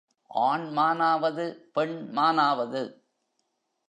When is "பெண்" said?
1.73-2.09